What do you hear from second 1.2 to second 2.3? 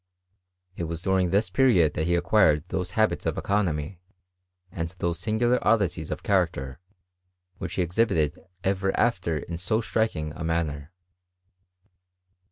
this period that he